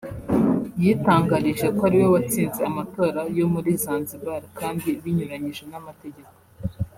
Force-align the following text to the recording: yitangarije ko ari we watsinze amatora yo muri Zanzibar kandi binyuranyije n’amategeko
yitangarije 0.83 1.67
ko 1.77 1.81
ari 1.87 1.97
we 2.01 2.07
watsinze 2.13 2.61
amatora 2.69 3.21
yo 3.37 3.45
muri 3.53 3.69
Zanzibar 3.83 4.41
kandi 4.59 4.87
binyuranyije 5.01 5.63
n’amategeko 5.71 6.33